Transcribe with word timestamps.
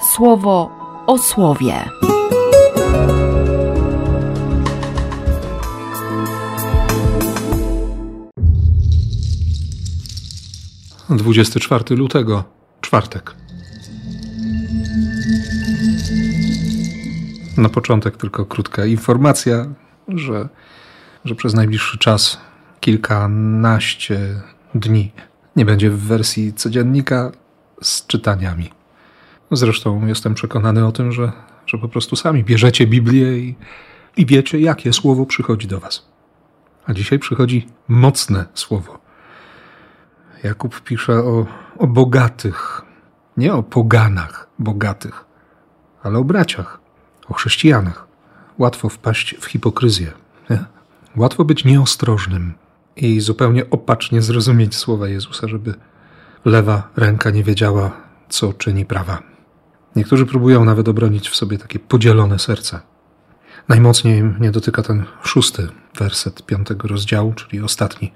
słowo 0.00 0.70
o 1.06 1.18
słowie. 1.18 1.74
Dwudziesty 11.10 11.60
czwarty 11.60 11.96
lutego, 11.96 12.44
czwartek. 12.80 13.34
Na 17.56 17.68
początek 17.68 18.16
tylko 18.16 18.46
krótka 18.46 18.86
informacja, 18.86 19.66
że, 20.08 20.48
że 21.24 21.34
przez 21.34 21.54
najbliższy 21.54 21.98
czas, 21.98 22.40
kilkanaście 22.80 24.18
dni, 24.74 25.12
nie 25.56 25.64
będzie 25.64 25.90
w 25.90 25.98
wersji 25.98 26.52
codziennika 26.52 27.32
z 27.82 28.06
czytaniami. 28.06 28.79
Zresztą 29.52 30.06
jestem 30.06 30.34
przekonany 30.34 30.86
o 30.86 30.92
tym, 30.92 31.12
że, 31.12 31.32
że 31.66 31.78
po 31.78 31.88
prostu 31.88 32.16
sami 32.16 32.44
bierzecie 32.44 32.86
Biblię 32.86 33.38
i, 33.38 33.56
i 34.16 34.26
wiecie, 34.26 34.60
jakie 34.60 34.92
słowo 34.92 35.26
przychodzi 35.26 35.68
do 35.68 35.80
Was. 35.80 36.08
A 36.86 36.94
dzisiaj 36.94 37.18
przychodzi 37.18 37.66
mocne 37.88 38.44
słowo. 38.54 38.98
Jakub 40.42 40.80
pisze 40.80 41.12
o, 41.12 41.46
o 41.78 41.86
bogatych, 41.86 42.82
nie 43.36 43.54
o 43.54 43.62
poganach 43.62 44.48
bogatych, 44.58 45.24
ale 46.02 46.18
o 46.18 46.24
braciach, 46.24 46.80
o 47.28 47.34
chrześcijanach. 47.34 48.06
Łatwo 48.58 48.88
wpaść 48.88 49.34
w 49.40 49.44
hipokryzję. 49.44 50.12
Nie? 50.50 50.64
Łatwo 51.16 51.44
być 51.44 51.64
nieostrożnym 51.64 52.54
i 52.96 53.20
zupełnie 53.20 53.70
opacznie 53.70 54.22
zrozumieć 54.22 54.74
słowa 54.74 55.08
Jezusa, 55.08 55.48
żeby 55.48 55.74
lewa 56.44 56.88
ręka 56.96 57.30
nie 57.30 57.44
wiedziała, 57.44 57.90
co 58.28 58.52
czyni 58.52 58.84
prawa. 58.86 59.30
Niektórzy 59.96 60.26
próbują 60.26 60.64
nawet 60.64 60.88
obronić 60.88 61.28
w 61.28 61.36
sobie 61.36 61.58
takie 61.58 61.78
podzielone 61.78 62.38
serce. 62.38 62.80
Najmocniej 63.68 64.22
mnie 64.22 64.50
dotyka 64.50 64.82
ten 64.82 65.04
szósty 65.22 65.68
werset 65.98 66.46
piątego 66.46 66.88
rozdziału, 66.88 67.32
czyli 67.32 67.62
ostatni 67.62 68.12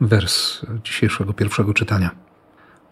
wers 0.00 0.60
dzisiejszego 0.84 1.32
pierwszego 1.32 1.74
czytania. 1.74 2.10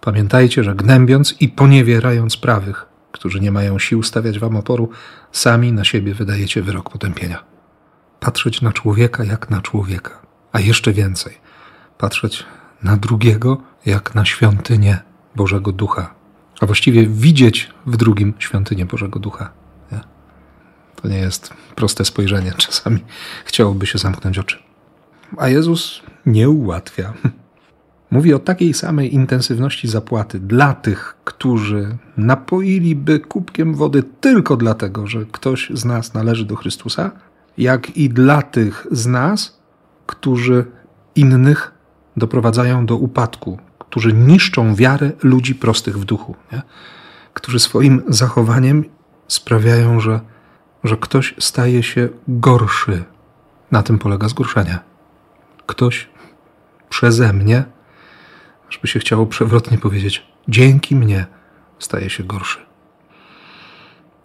Pamiętajcie, 0.00 0.64
że 0.64 0.74
gnębiąc 0.74 1.34
i 1.40 1.48
poniewierając 1.48 2.36
prawych, 2.36 2.86
którzy 3.12 3.40
nie 3.40 3.52
mają 3.52 3.78
sił 3.78 4.02
stawiać 4.02 4.38
wam 4.38 4.56
oporu, 4.56 4.90
sami 5.32 5.72
na 5.72 5.84
siebie 5.84 6.14
wydajecie 6.14 6.62
wyrok 6.62 6.90
potępienia. 6.90 7.44
Patrzeć 8.20 8.62
na 8.62 8.72
człowieka 8.72 9.24
jak 9.24 9.50
na 9.50 9.60
człowieka, 9.60 10.20
a 10.52 10.60
jeszcze 10.60 10.92
więcej, 10.92 11.38
patrzeć 11.98 12.44
na 12.82 12.96
drugiego 12.96 13.62
jak 13.86 14.14
na 14.14 14.24
świątynię 14.24 14.98
Bożego 15.36 15.72
Ducha, 15.72 16.14
a 16.62 16.66
właściwie 16.66 17.06
widzieć 17.06 17.70
w 17.86 17.96
drugim 17.96 18.34
świątynię 18.38 18.86
Bożego 18.86 19.20
Ducha. 19.20 19.52
Nie? 19.92 20.00
To 21.02 21.08
nie 21.08 21.18
jest 21.18 21.54
proste 21.74 22.04
spojrzenie. 22.04 22.52
Czasami 22.66 23.04
chciałoby 23.44 23.86
się 23.86 23.98
zamknąć 23.98 24.38
oczy. 24.38 24.58
A 25.38 25.48
Jezus 25.48 26.02
nie 26.26 26.50
ułatwia. 26.50 27.12
Mówi 28.10 28.34
o 28.34 28.38
takiej 28.38 28.74
samej 28.74 29.14
intensywności 29.14 29.88
zapłaty 29.88 30.40
dla 30.40 30.74
tych, 30.74 31.16
którzy 31.24 31.96
napoiliby 32.16 33.20
kubkiem 33.20 33.74
wody 33.74 34.02
tylko 34.20 34.56
dlatego, 34.56 35.06
że 35.06 35.26
ktoś 35.32 35.70
z 35.74 35.84
nas 35.84 36.14
należy 36.14 36.44
do 36.44 36.56
Chrystusa, 36.56 37.10
jak 37.58 37.96
i 37.96 38.08
dla 38.08 38.42
tych 38.42 38.86
z 38.90 39.06
nas, 39.06 39.58
którzy 40.06 40.66
innych 41.14 41.74
doprowadzają 42.16 42.86
do 42.86 42.96
upadku, 42.96 43.58
którzy 43.92 44.12
niszczą 44.12 44.74
wiarę 44.74 45.12
ludzi 45.22 45.54
prostych 45.54 45.98
w 45.98 46.04
duchu, 46.04 46.36
nie? 46.52 46.62
którzy 47.34 47.58
swoim 47.58 48.02
zachowaniem 48.08 48.84
sprawiają, 49.28 50.00
że, 50.00 50.20
że 50.84 50.96
ktoś 50.96 51.34
staje 51.38 51.82
się 51.82 52.08
gorszy. 52.28 53.04
Na 53.70 53.82
tym 53.82 53.98
polega 53.98 54.28
zgorszenie. 54.28 54.78
Ktoś 55.66 56.08
przeze 56.88 57.32
mnie, 57.32 57.64
żeby 58.70 58.88
się 58.88 58.98
chciało 58.98 59.26
przewrotnie 59.26 59.78
powiedzieć, 59.78 60.26
dzięki 60.48 60.96
mnie 60.96 61.26
staje 61.78 62.10
się 62.10 62.24
gorszy. 62.24 62.58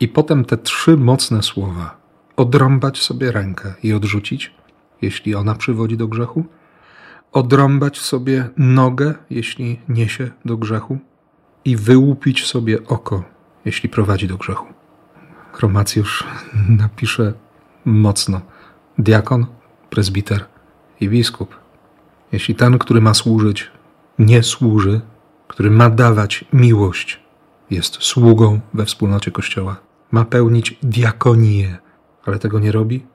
I 0.00 0.08
potem 0.08 0.44
te 0.44 0.56
trzy 0.56 0.96
mocne 0.96 1.42
słowa: 1.42 1.96
odrąbać 2.36 3.02
sobie 3.02 3.32
rękę 3.32 3.74
i 3.82 3.92
odrzucić, 3.92 4.54
jeśli 5.02 5.34
ona 5.34 5.54
przywodzi 5.54 5.96
do 5.96 6.08
grzechu 6.08 6.44
odrąbać 7.32 7.98
sobie 7.98 8.48
nogę, 8.56 9.14
jeśli 9.30 9.80
niesie 9.88 10.30
do 10.44 10.56
grzechu, 10.56 10.98
i 11.64 11.76
wyłupić 11.76 12.46
sobie 12.46 12.86
oko, 12.86 13.24
jeśli 13.64 13.88
prowadzi 13.88 14.28
do 14.28 14.36
grzechu. 14.36 14.66
Chromacjusz 15.52 16.24
napisze 16.82 17.32
mocno: 17.84 18.40
diakon, 18.98 19.46
prezbiter 19.90 20.44
i 21.00 21.08
biskup. 21.08 21.56
Jeśli 22.32 22.54
ten, 22.54 22.78
który 22.78 23.00
ma 23.00 23.14
służyć, 23.14 23.70
nie 24.18 24.42
służy, 24.42 25.00
który 25.48 25.70
ma 25.70 25.90
dawać 25.90 26.44
miłość, 26.52 27.20
jest 27.70 28.02
sługą 28.02 28.60
we 28.74 28.84
wspólnocie 28.84 29.30
Kościoła, 29.30 29.76
ma 30.10 30.24
pełnić 30.24 30.78
diakonię, 30.82 31.78
ale 32.26 32.38
tego 32.38 32.58
nie 32.58 32.72
robi, 32.72 33.06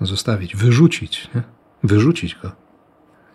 zostawić, 0.00 0.56
wyrzucić, 0.56 1.30
nie? 1.34 1.42
wyrzucić 1.82 2.34
go. 2.42 2.65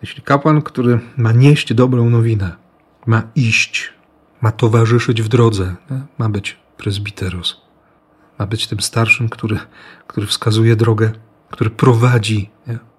Jeśli 0.02 0.22
kapłan, 0.22 0.62
który 0.62 1.00
ma 1.16 1.32
nieść 1.32 1.74
dobrą 1.74 2.10
nowinę, 2.10 2.56
ma 3.06 3.22
iść, 3.34 3.92
ma 4.40 4.52
towarzyszyć 4.52 5.22
w 5.22 5.28
drodze, 5.28 5.74
nie? 5.90 6.00
ma 6.18 6.28
być 6.28 6.58
prezbiteros, 6.76 7.60
ma 8.38 8.46
być 8.46 8.66
tym 8.66 8.80
starszym, 8.80 9.28
który, 9.28 9.58
który 10.06 10.26
wskazuje 10.26 10.76
drogę, 10.76 11.12
który 11.50 11.70
prowadzi, 11.70 12.50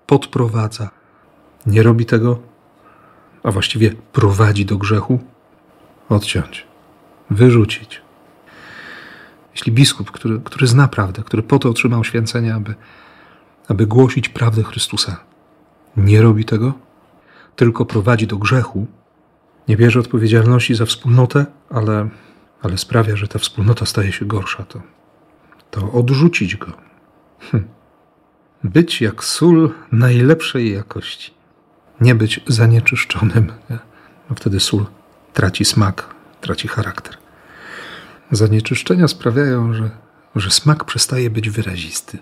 podprowadza, 0.08 0.90
nie 1.66 1.84
robi 1.84 2.06
tego, 2.06 2.40
a 3.44 3.52
właściwie 3.52 3.92
prowadzi 3.92 4.66
do 4.66 4.78
grzechu, 4.78 5.20
odciąć, 6.10 6.68
wyrzucić. 7.30 8.02
Jeśli 9.52 9.72
biskup, 9.72 10.12
który, 10.12 10.40
który 10.40 10.68
zna 10.68 10.88
prawdę, 10.88 11.24
który 11.24 11.44
po 11.44 11.60
to 11.60 11.70
otrzymał 11.70 12.04
święcenie, 12.04 12.56
aby, 12.56 12.76
aby 13.68 13.88
głosić 13.88 14.30
prawdę 14.30 14.64
Chrystusa, 14.64 15.18
nie 15.98 16.22
robi 16.22 16.46
tego, 16.46 16.74
tylko 17.56 17.86
prowadzi 17.86 18.28
do 18.28 18.38
grzechu, 18.38 18.88
nie 19.68 19.78
bierze 19.78 20.00
odpowiedzialności 20.00 20.76
za 20.76 20.86
wspólnotę, 20.86 21.46
ale, 21.70 22.10
ale 22.62 22.78
sprawia, 22.78 23.16
że 23.16 23.28
ta 23.28 23.40
wspólnota 23.40 23.86
staje 23.86 24.12
się 24.12 24.26
gorsza, 24.26 24.64
to, 24.64 24.82
to 25.72 25.92
odrzucić 25.92 26.56
go. 26.56 26.72
Hm. 27.40 27.68
Być 28.64 29.02
jak 29.02 29.24
sól 29.24 29.72
najlepszej 29.92 30.74
jakości. 30.74 31.34
Nie 32.02 32.16
być 32.16 32.40
zanieczyszczonym. 32.48 33.52
Nie? 33.70 33.80
No 34.30 34.36
wtedy 34.36 34.60
sól 34.60 34.86
traci 35.34 35.66
smak, 35.66 36.16
traci 36.42 36.68
charakter. 36.68 37.18
Zanieczyszczenia 38.32 39.08
sprawiają, 39.08 39.74
że, 39.74 39.90
że 40.36 40.52
smak 40.52 40.84
przestaje 40.84 41.30
być 41.30 41.50
wyrazisty, 41.50 42.18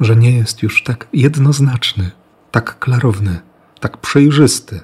że 0.00 0.16
nie 0.16 0.36
jest 0.36 0.62
już 0.62 0.82
tak 0.82 1.06
jednoznaczny, 1.12 2.10
tak 2.50 2.78
klarowny 2.78 3.40
tak 3.80 3.96
przejrzysty. 3.96 4.80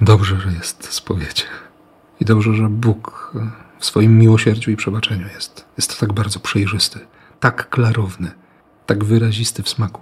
Dobrze, 0.00 0.40
że 0.40 0.52
jest 0.52 0.92
spowiedź. 0.92 1.46
I 2.20 2.24
dobrze, 2.24 2.54
że 2.54 2.68
Bóg 2.68 3.32
w 3.78 3.86
swoim 3.86 4.18
miłosierdziu 4.18 4.70
i 4.70 4.76
przebaczeniu 4.76 5.26
jest. 5.34 5.64
Jest 5.76 6.00
tak 6.00 6.12
bardzo 6.12 6.40
przejrzysty, 6.40 7.00
tak 7.40 7.70
klarowny, 7.70 8.30
tak 8.86 9.04
wyrazisty 9.04 9.62
w 9.62 9.68
smaku, 9.68 10.00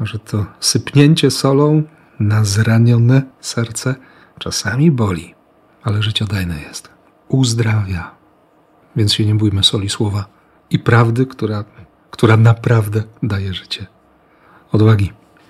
że 0.00 0.18
to 0.18 0.46
sypnięcie 0.60 1.30
solą 1.30 1.82
na 2.20 2.44
zranione 2.44 3.22
serce 3.40 3.94
czasami 4.38 4.90
boli, 4.90 5.34
ale 5.82 6.02
życiodajne 6.02 6.62
jest. 6.62 6.90
Uzdrawia. 7.28 8.10
Więc 8.96 9.14
się 9.14 9.26
nie 9.26 9.34
bójmy 9.34 9.64
soli 9.64 9.88
słowa 9.88 10.24
i 10.70 10.78
prawdy, 10.78 11.26
która, 11.26 11.64
która 12.10 12.36
naprawdę 12.36 13.02
daje 13.22 13.54
życie. 13.54 13.86
Odwagi. 14.72 15.21